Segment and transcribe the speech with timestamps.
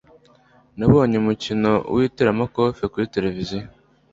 [0.77, 3.67] Nabonye umukino w'iteramakofe kuri tereviziyo.